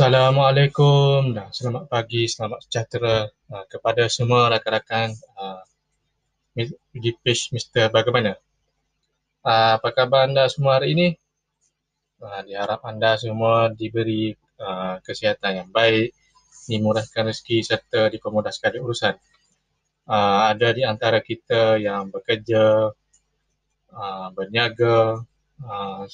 [0.00, 5.60] Assalamualaikum dan selamat pagi, selamat sejahtera uh, kepada semua rakan-rakan uh,
[6.96, 7.92] di page Mr.
[7.92, 8.32] Bagaimana.
[9.44, 11.08] Uh, apa khabar anda semua hari ini?
[12.16, 16.16] Uh, diharap anda semua diberi uh, kesihatan yang baik,
[16.64, 19.20] dimurahkan rezeki serta dipermudah sekali urusan.
[20.08, 22.88] Uh, ada di antara kita yang bekerja,
[23.92, 25.20] uh, berniaga,
[25.60, 26.08] uh,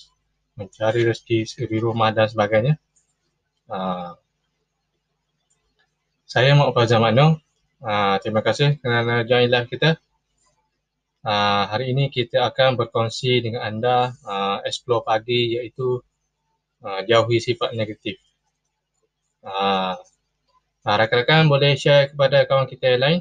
[0.58, 2.82] mencari rezeki di rumah dan sebagainya.
[3.66, 4.14] Uh,
[6.22, 7.42] saya Mak Fazal Makno.
[7.82, 9.98] Uh, terima kasih kerana join live kita.
[11.26, 15.98] Uh, hari ini kita akan berkongsi dengan anda uh, explore pagi iaitu
[16.86, 18.22] uh, jauhi sifat negatif.
[19.42, 19.98] Uh,
[20.86, 23.18] rakan-rakan boleh share kepada kawan kita yang lain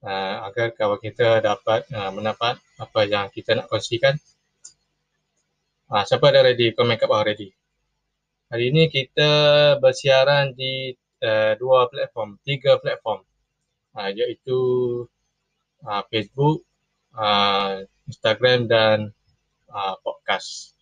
[0.00, 4.16] uh, agar kawan kita dapat uh, mendapat apa yang kita nak kongsikan.
[5.92, 6.72] Uh, siapa dah ready?
[6.72, 7.59] Komen kat bawah ready.
[8.50, 9.30] Hari ini kita
[9.78, 10.90] bersiaran di
[11.22, 13.22] uh, dua platform, tiga platform
[13.94, 14.58] uh, iaitu
[15.86, 16.66] uh, Facebook,
[17.14, 19.14] uh, Instagram dan
[19.70, 20.74] uh, podcast.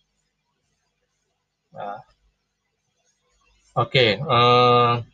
[1.69, 2.01] Uh,
[3.77, 5.05] Okey, uh,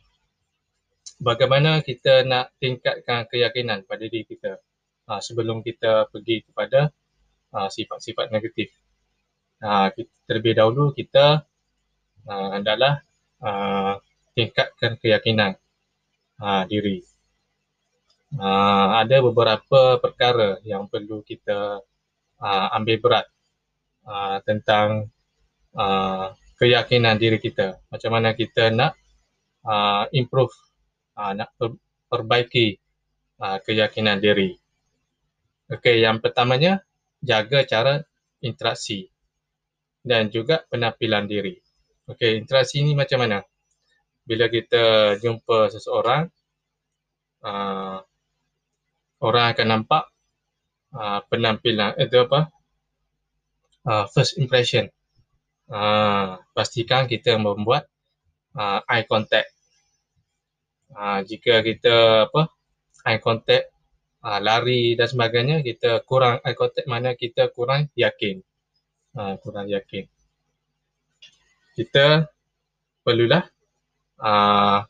[1.20, 4.64] bagaimana kita nak tingkatkan keyakinan pada diri kita
[5.12, 6.88] uh, sebelum kita pergi kepada
[7.52, 8.72] uh, sifat-sifat negatif.
[9.60, 11.44] Uh, kita, terlebih dahulu kita
[12.26, 13.00] uh, adalah
[13.40, 13.96] uh,
[14.36, 15.56] tingkatkan keyakinan
[16.42, 17.00] uh, diri.
[18.36, 21.80] Uh, ada beberapa perkara yang perlu kita
[22.42, 23.26] uh, ambil berat
[24.04, 25.08] uh, tentang
[25.72, 27.80] uh, keyakinan diri kita.
[27.88, 28.98] Macam mana kita nak
[29.64, 30.52] uh, improve,
[31.16, 31.80] uh, nak per-
[32.10, 32.76] perbaiki
[33.40, 34.58] uh, keyakinan diri.
[35.66, 36.82] Okey, yang pertamanya
[37.18, 38.06] jaga cara
[38.38, 39.10] interaksi
[40.06, 41.65] dan juga penampilan diri.
[42.06, 43.42] Okey, interaksi ni macam mana?
[44.22, 46.30] Bila kita jumpa seseorang,
[47.42, 47.98] uh,
[49.26, 50.06] orang akan nampak
[50.94, 52.46] uh, penampilan itu apa?
[53.82, 54.86] Uh, first impression.
[55.66, 57.90] Uh, pastikan kita membuat
[58.54, 59.50] uh, eye contact.
[60.94, 62.54] Uh, jika kita apa?
[63.02, 63.66] Eye contact
[64.22, 68.46] uh, lari dan sebagainya, kita kurang eye contact mana kita kurang yakin.
[69.10, 70.06] Uh, kurang yakin
[71.76, 72.32] kita
[73.04, 73.44] perlulah
[74.24, 74.88] uh,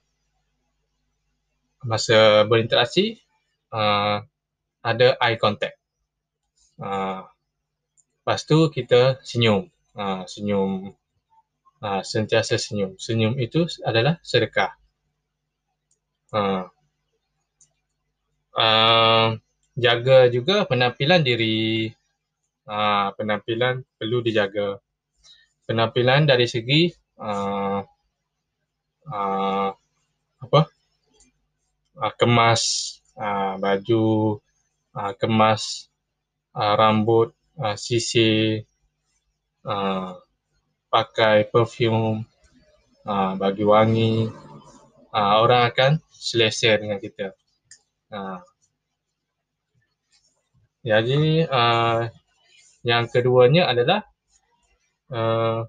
[1.82, 3.18] masa berinteraksi
[3.74, 4.22] uh,
[4.86, 5.74] ada eye contact.
[6.78, 7.26] Uh,
[8.22, 9.66] lepas tu kita senyum.
[9.98, 10.94] Uh, senyum.
[11.82, 12.94] Uh, sentiasa senyum.
[13.02, 14.78] Senyum itu adalah sedekah.
[16.30, 16.70] Uh,
[18.54, 19.34] uh,
[19.74, 21.90] jaga juga penampilan diri.
[22.66, 24.82] Uh, penampilan perlu dijaga
[25.66, 26.88] penampilan dari segi
[27.18, 27.82] uh,
[29.10, 29.70] uh,
[30.40, 30.60] apa?
[31.96, 32.62] Uh, kemas
[33.18, 34.38] uh, baju
[34.94, 35.90] uh, kemas
[36.54, 38.64] uh, rambut uh, sisir
[39.66, 40.14] uh,
[40.88, 42.24] pakai perfume
[43.04, 44.30] uh, bagi wangi.
[45.16, 47.32] Uh, orang akan selesa dengan kita.
[48.06, 48.38] Uh.
[50.86, 52.06] jadi uh,
[52.86, 54.06] yang keduanya adalah
[55.12, 55.66] uh,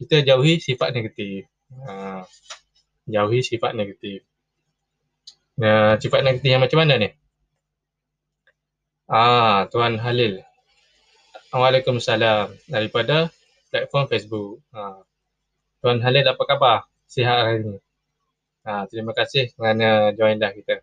[0.00, 1.46] kita jauhi sifat negatif.
[1.72, 2.24] Uh,
[3.08, 4.24] jauhi sifat negatif.
[5.60, 7.08] Uh, sifat negatif yang macam mana ni?
[9.08, 10.40] Ah, Tuan Halil.
[11.54, 13.30] Waalaikumsalam daripada
[13.70, 14.58] platform Facebook.
[14.74, 15.04] Uh,
[15.84, 16.78] Tuan Halil apa khabar?
[17.06, 17.76] Sihat hari ini?
[18.64, 20.80] Uh, terima kasih kerana join dah kita.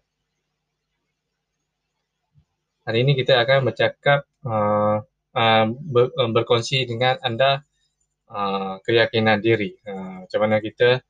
[2.86, 5.02] Hari ini kita akan bercakap uh,
[5.36, 7.64] uh, ber, uh, berkongsi dengan anda
[8.31, 9.75] uh, keyakinan diri.
[9.84, 11.03] Uh, macam mana kita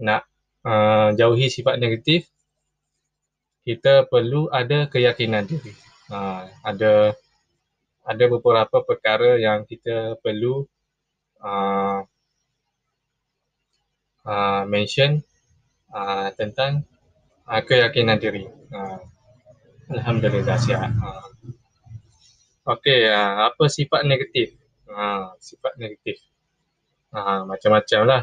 [0.00, 0.26] nak
[0.64, 2.26] uh, jauhi sifat negatif,
[3.66, 5.74] kita perlu ada keyakinan diri.
[6.10, 7.14] Uh, ada
[8.02, 10.66] ada beberapa perkara yang kita perlu
[11.38, 12.02] uh,
[14.26, 15.22] uh, mention
[15.94, 16.82] uh, tentang
[17.46, 18.50] uh, keyakinan diri.
[18.72, 18.98] Uh,
[19.90, 20.90] Alhamdulillah sihat.
[20.98, 21.29] Uh,
[22.70, 24.54] Okey, uh, apa sifat negatif?
[24.86, 26.22] Uh, sifat negatif.
[27.10, 28.22] Uh, macam-macam lah.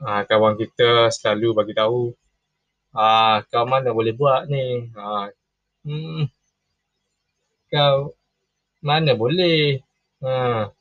[0.00, 2.16] Uh, kawan kita selalu bagi tahu,
[2.96, 4.88] uh, kau mana boleh buat ni?
[4.96, 5.28] Uh,
[5.84, 6.32] hmm,
[7.68, 8.16] kau
[8.80, 9.84] mana boleh?
[10.24, 10.72] Uh,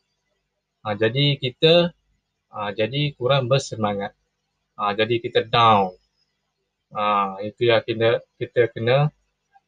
[0.88, 1.92] uh, jadi kita
[2.56, 4.16] uh, jadi kurang bersemangat.
[4.80, 6.00] Uh, jadi kita down.
[6.96, 9.12] Uh, itu yang kita, kita kena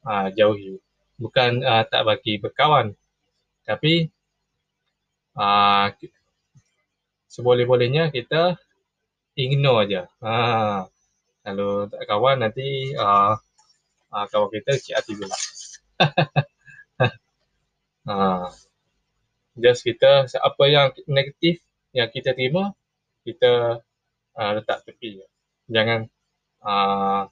[0.08, 0.80] uh, jauhi
[1.20, 2.98] bukan uh, tak bagi berkawan
[3.66, 4.10] tapi
[5.38, 5.92] uh,
[7.32, 8.60] seboleh-bolehnya kita
[9.40, 10.02] ignore aja.
[10.20, 10.88] Ha.
[11.42, 13.34] Kalau tak kawan nanti uh,
[14.12, 15.38] uh, kawan kita cik hati pula.
[18.08, 18.52] ha.
[19.62, 21.60] Just kita apa yang negatif
[21.92, 22.72] yang kita terima
[23.28, 23.84] kita
[24.36, 25.22] uh, letak tepi.
[25.68, 26.08] Jangan
[26.64, 27.28] uh,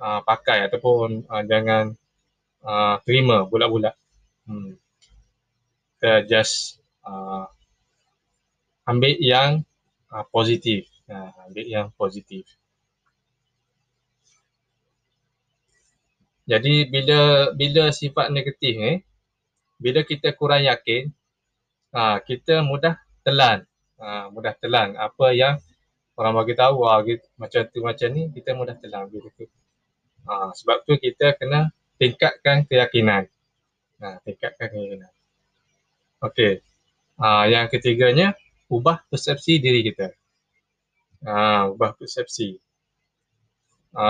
[0.00, 1.92] uh, pakai ataupun uh, jangan
[2.64, 3.94] uh, terima bulat-bulat.
[4.48, 4.80] Hmm.
[5.96, 7.48] Kita just uh,
[8.84, 9.64] ambil yang
[10.12, 10.84] uh, positif.
[11.08, 12.44] Uh, ambil yang positif.
[16.44, 19.00] Jadi bila bila sifat negatif ni,
[19.80, 21.08] bila kita kurang yakin,
[21.96, 23.64] uh, kita mudah telan.
[23.96, 25.56] Uh, mudah telan apa yang
[26.20, 29.08] orang bagi tahu uh, gitu, macam tu macam ni, kita mudah telan.
[29.08, 29.48] Gitu.
[30.28, 33.32] Uh, sebab tu kita kena tingkatkan keyakinan.
[33.96, 35.15] Uh, tingkatkan keyakinan.
[36.24, 36.64] Okey.
[37.20, 38.36] Uh, yang ketiganya,
[38.72, 40.12] ubah persepsi diri kita.
[41.24, 42.56] Ha, ubah persepsi.
[43.96, 44.06] Ha,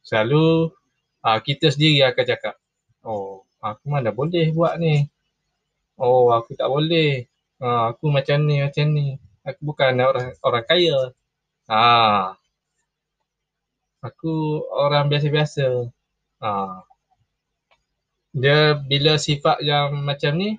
[0.00, 0.72] selalu
[1.20, 2.54] ha, kita sendiri akan cakap,
[3.04, 5.06] oh aku mana boleh buat ni.
[6.00, 7.28] Oh aku tak boleh.
[7.60, 9.16] Ha, aku macam ni, macam ni.
[9.44, 10.98] Aku bukan orang orang kaya.
[11.68, 11.80] Ha,
[14.02, 14.32] aku
[14.72, 15.92] orang biasa-biasa.
[18.32, 20.56] Dia bila sifat yang macam ni,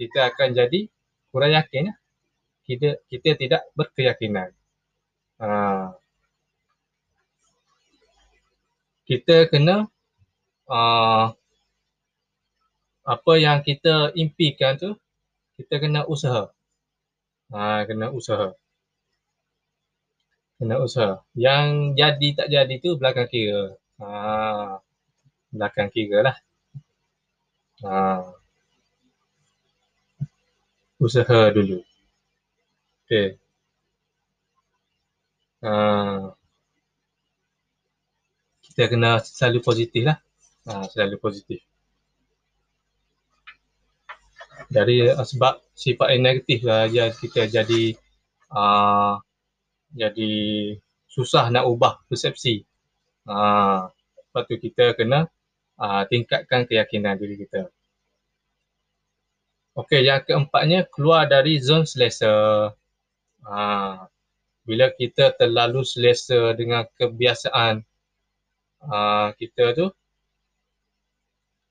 [0.00, 0.88] kita akan jadi
[1.28, 1.92] kurang yakin.
[1.92, 1.94] Ya?
[2.70, 4.54] kita kita tidak berkeyakinan.
[5.42, 5.90] Ha.
[9.02, 9.90] Kita kena
[10.70, 11.24] uh,
[13.02, 14.94] apa yang kita impikan tu
[15.58, 16.54] kita kena usaha.
[17.50, 18.54] Ha, kena usaha.
[20.62, 21.26] Kena usaha.
[21.34, 23.74] Yang jadi tak jadi tu belakang kira.
[23.98, 24.78] Ha,
[25.50, 26.36] belakang kira lah.
[27.82, 28.39] Ha.
[31.00, 31.80] Usaha dulu.
[33.08, 33.40] Okay.
[35.64, 36.36] Uh,
[38.68, 40.20] kita kena selalu positif lah.
[40.68, 41.64] Uh, selalu positif.
[44.68, 47.96] Dari uh, sebab sifat yang negatif lah ya, kita jadi
[48.52, 49.16] uh,
[49.96, 50.32] jadi
[51.08, 52.60] susah nak ubah persepsi.
[53.24, 53.88] Uh,
[54.28, 55.32] sebab tu kita kena
[55.80, 57.72] uh, tingkatkan keyakinan diri kita.
[59.78, 62.74] Okey, yang keempatnya keluar dari zon selesa.
[63.46, 63.58] Ha,
[64.66, 67.80] bila kita terlalu selesa dengan kebiasaan
[68.84, 69.86] ha, kita tu,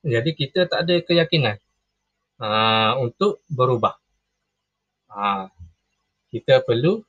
[0.08, 1.60] jadi kita tak ada keyakinan
[2.40, 4.00] ha, untuk berubah.
[5.12, 5.52] Ha,
[6.32, 7.04] kita perlu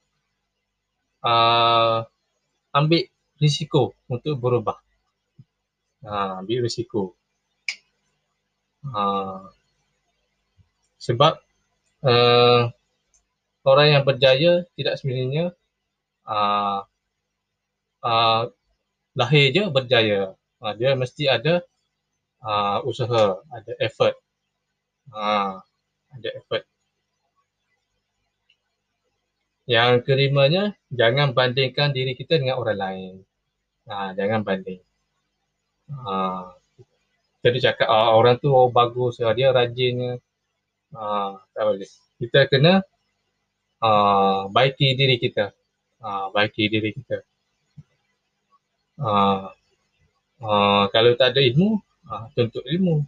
[1.23, 2.03] uh,
[2.75, 3.05] ambil
[3.39, 4.77] risiko untuk berubah.
[6.03, 7.15] Ha, ambil risiko.
[8.91, 9.60] Ha,
[11.01, 11.41] sebab
[12.05, 12.69] uh,
[13.65, 15.57] orang yang berjaya tidak sebenarnya
[16.29, 16.85] uh,
[18.05, 18.43] uh,
[19.17, 20.37] lahir je berjaya.
[20.61, 21.65] Uh, dia mesti ada
[22.45, 24.15] uh, usaha, ada effort.
[25.09, 25.59] Uh,
[26.13, 26.63] ada effort.
[29.71, 33.15] Yang kelimanya, jangan bandingkan diri kita dengan orang lain.
[33.87, 34.83] Uh, jangan banding.
[35.91, 36.53] Uh,
[37.41, 40.21] jadi cakap uh, orang tu oh, bagus, dia rajin.
[40.91, 41.91] Uh, tak boleh.
[42.19, 42.83] Kita kena
[43.83, 45.55] uh, baiki diri kita.
[46.03, 47.23] Uh, baiki diri kita.
[49.01, 49.49] Uh,
[50.43, 51.79] uh, kalau tak ada ilmu,
[52.11, 53.07] uh, tuntut ilmu.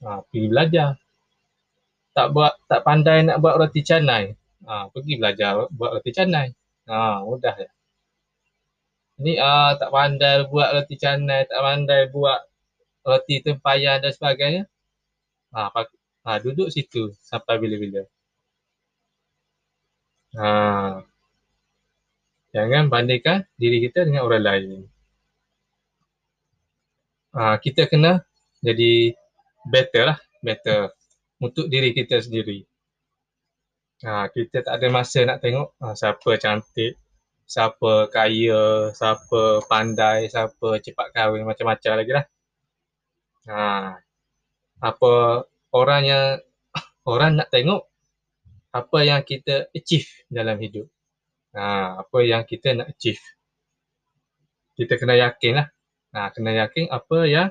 [0.00, 0.88] Uh, pergi belajar.
[2.16, 4.36] Tak buat tak pandai nak buat roti canai.
[4.64, 6.52] Uh, pergi belajar buat roti canai.
[6.84, 7.70] Uh, mudah ya.
[9.20, 12.40] Ni uh, tak pandai buat roti canai, tak pandai buat
[13.04, 14.64] roti tempayan dan sebagainya.
[15.50, 15.68] Ha,
[16.24, 18.02] ha, duduk situ sampai bila-bila.
[20.38, 21.02] Ha.
[22.50, 24.68] Jangan bandingkan diri kita dengan orang lain.
[27.34, 28.26] Ha, kita kena
[28.58, 29.14] jadi
[29.70, 30.90] better lah, better
[31.38, 32.66] untuk diri kita sendiri.
[34.02, 36.98] Ha, kita tak ada masa nak tengok ha, siapa cantik,
[37.46, 42.26] siapa kaya, siapa pandai, siapa cepat kahwin, macam-macam lagi lah.
[43.50, 43.58] Ha,
[44.80, 45.12] apa
[45.74, 46.26] orang yang
[47.12, 47.90] orang nak tengok
[48.70, 50.86] apa yang kita achieve dalam hidup.
[51.50, 53.22] Ha, apa yang kita nak achieve.
[54.78, 55.66] Kita kena yakin lah.
[56.14, 57.48] Ha, kena yakin apa yang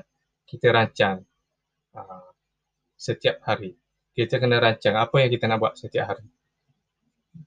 [0.48, 1.20] kita rancang
[1.92, 2.24] ha,
[2.96, 3.76] setiap hari.
[4.16, 6.26] Kita kena rancang apa yang kita nak buat setiap hari.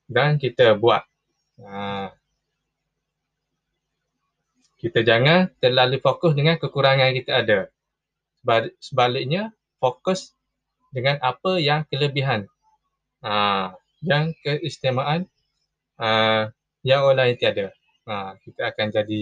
[0.05, 1.01] Dan kita buat.
[1.65, 2.13] Ha,
[4.77, 7.59] kita jangan terlalu fokus dengan kekurangan yang kita ada.
[8.83, 10.35] Sebaliknya, fokus
[10.93, 12.45] dengan apa yang kelebihan
[13.25, 13.73] uh,
[14.05, 15.25] yang keistimewaan
[15.97, 17.71] uh, yang orang lain tiada.
[18.03, 19.19] Ha, kita akan jadi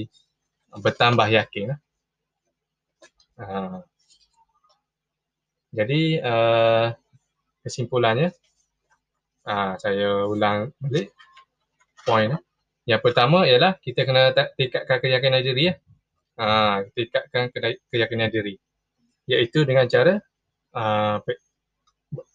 [0.81, 1.77] bertambah yakin.
[3.37, 3.85] Ha.
[5.71, 6.91] Jadi uh,
[7.61, 8.33] kesimpulannya,
[9.45, 11.13] uh, saya ulang balik
[12.03, 12.35] poin.
[12.89, 15.71] Yang pertama ialah kita kena tingkatkan keyakinan diri.
[15.71, 15.75] Ya.
[16.41, 17.53] Uh, tingkatkan
[17.93, 18.57] keyakinan diri.
[19.29, 20.17] Iaitu dengan cara
[20.73, 21.21] uh,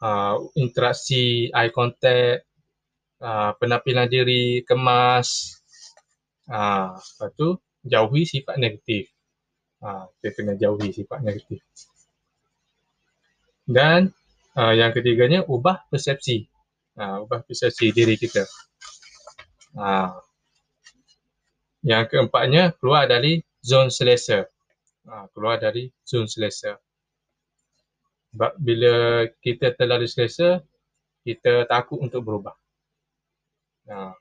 [0.02, 2.46] uh, interaksi, eye contact,
[3.20, 5.60] uh, penampilan diri, kemas.
[6.46, 7.48] Uh, lepas tu
[7.82, 9.10] jauhi sifat negatif.
[9.82, 11.60] Uh, kita kena jauhi sifat negatif.
[13.66, 14.14] Dan
[14.54, 16.46] uh, yang ketiganya ubah persepsi.
[16.96, 18.46] Uh, ubah persepsi diri kita.
[19.76, 20.16] Uh,
[21.86, 24.46] yang keempatnya keluar dari zon selesa.
[25.06, 26.78] Uh, keluar dari zon selesa.
[28.36, 30.60] Sebab bila kita terlalu selesa,
[31.24, 32.52] kita takut untuk berubah.
[33.88, 34.12] Uh,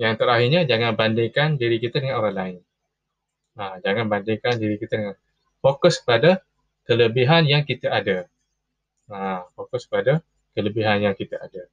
[0.00, 2.58] yang terakhirnya jangan bandingkan diri kita dengan orang lain.
[3.52, 5.16] Uh, jangan bandingkan diri kita dengan
[5.60, 6.40] fokus pada
[6.88, 8.24] kelebihan yang kita ada.
[9.12, 10.24] Ha, fokus pada
[10.56, 11.68] kelebihan yang kita ada.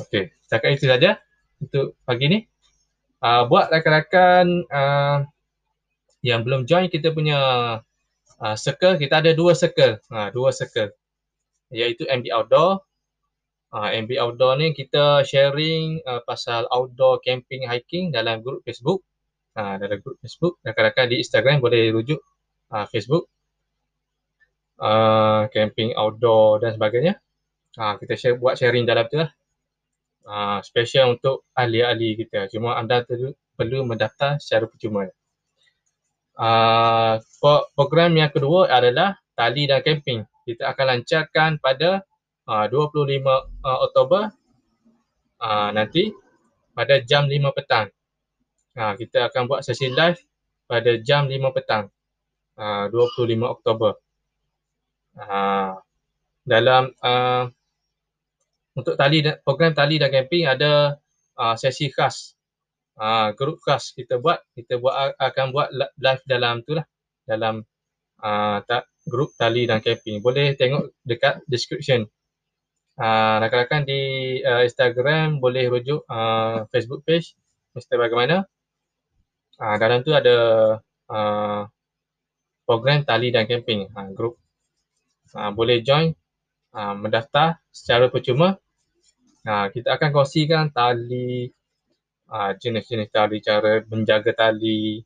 [0.00, 1.20] Okey, setakat itu saja
[1.60, 2.38] untuk pagi ni.
[3.20, 5.18] Uh, buat rakan-rakan uh,
[6.24, 7.36] yang belum join kita punya
[8.40, 10.00] uh, circle, kita ada dua circle.
[10.08, 10.90] Uh, dua circle.
[11.74, 12.82] Iaitu MB Outdoor.
[13.74, 19.02] Uh, MB Outdoor ni kita sharing uh, pasal outdoor camping hiking dalam grup Facebook.
[19.58, 20.62] Uh, dalam grup Facebook.
[20.62, 22.22] Rakan-rakan di Instagram boleh rujuk
[22.70, 23.30] uh, Facebook
[24.80, 27.14] uh, camping outdoor dan sebagainya.
[27.74, 29.30] Uh, kita share, buat sharing dalam tu lah.
[30.24, 32.48] Uh, special untuk ahli-ahli kita.
[32.48, 35.10] Cuma anda perlu, mendaftar secara percuma.
[36.34, 37.22] Uh,
[37.78, 40.26] program yang kedua adalah tali dan camping.
[40.44, 42.02] Kita akan lancarkan pada
[42.50, 43.22] uh, 25
[43.62, 44.22] uh, Oktober
[45.40, 46.10] uh, nanti
[46.74, 47.86] pada jam 5 petang.
[48.74, 50.18] Uh, kita akan buat sesi live
[50.66, 51.86] pada jam 5 petang
[52.58, 53.92] uh, 25 Oktober.
[55.14, 55.78] Ha,
[56.42, 57.46] dalam uh,
[58.74, 60.98] untuk tali dan program tali dan camping ada
[61.38, 62.33] uh, sesi khas.
[62.94, 66.86] Uh, grup khas kita buat, kita buat akan buat live dalam tu lah.
[67.26, 67.64] Dalam
[68.22, 70.22] uh, ta, grup tali dan camping.
[70.22, 72.06] Boleh tengok dekat description.
[72.94, 74.00] Uh, rakan-rakan di
[74.46, 77.34] uh, Instagram boleh rujuk uh, Facebook page
[77.74, 77.98] Mr.
[77.98, 78.46] Bagaimana.
[79.58, 80.36] Uh, dalam tu ada
[81.10, 81.62] uh,
[82.62, 83.90] program tali dan camping.
[83.90, 84.38] Uh, grup
[85.34, 86.14] uh, boleh join
[86.72, 88.56] uh, mendaftar secara percuma
[89.46, 91.50] uh, kita akan kongsikan tali
[92.30, 95.02] uh, jenis-jenis tali cara menjaga tali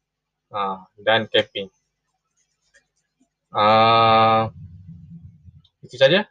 [0.52, 1.70] uh, dan camping.
[3.48, 4.52] Uh,
[5.82, 6.28] itu saja.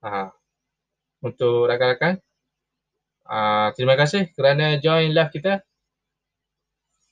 [0.00, 0.32] Uh,
[1.20, 2.16] untuk rakan-rakan
[3.30, 5.62] uh, terima kasih kerana join live kita.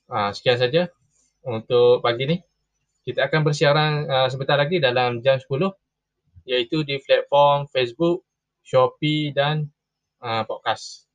[0.09, 0.89] Uh, sekian saja
[1.45, 2.37] untuk pagi ni.
[3.05, 5.47] Kita akan bersiaran uh, sebentar lagi dalam jam 10
[6.49, 8.25] iaitu di platform Facebook,
[8.65, 9.69] Shopee dan
[10.21, 11.05] uh, podcast.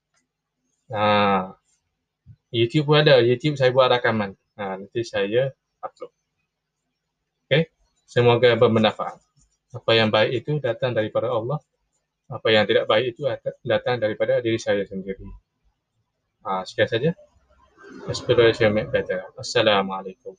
[0.86, 1.54] Uh,
[2.54, 3.18] YouTube pun ada.
[3.18, 4.38] YouTube saya buat rakaman.
[4.54, 5.50] Uh, nanti saya
[5.82, 6.14] upload.
[7.50, 7.75] Okay.
[8.06, 9.18] Semoga bermanfaat.
[9.75, 11.58] Apa yang baik itu datang daripada Allah.
[12.30, 13.26] Apa yang tidak baik itu
[13.66, 15.26] datang daripada diri saya sendiri.
[16.46, 17.11] Uh, sekian saja.
[18.06, 19.26] Aspiration make better.
[19.34, 20.38] Assalamualaikum.